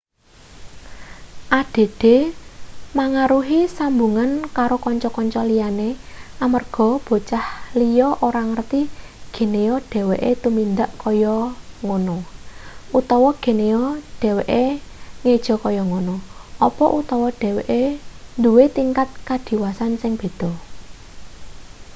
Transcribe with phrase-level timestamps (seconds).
[1.59, 1.77] add
[2.97, 5.89] mangaruhi sambungan karo kanca-kanca liyane
[6.45, 7.47] amarga bocah
[7.79, 8.81] liya ora ngerti
[9.35, 11.37] geneya dheweke tumindak kaya
[11.85, 12.17] ngono
[12.99, 13.85] utawa geneya
[14.21, 14.63] dheweke
[15.23, 16.15] ngeja kaya ngono
[16.67, 17.81] apa utawa dheweke
[18.43, 20.51] duwe tingkat kadiwasan sing beda